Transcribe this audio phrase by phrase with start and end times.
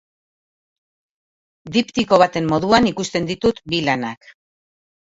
[1.77, 4.37] Diptiko baten moduan ikusten ditut bi lanak.